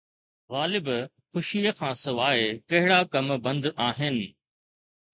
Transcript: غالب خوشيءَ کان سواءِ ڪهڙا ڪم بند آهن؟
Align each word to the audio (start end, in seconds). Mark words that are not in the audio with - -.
غالب 0.53 0.87
خوشيءَ 1.33 1.75
کان 1.81 1.93
سواءِ 2.05 2.49
ڪهڙا 2.69 2.99
ڪم 3.13 3.31
بند 3.47 3.73
آهن؟ 3.89 4.23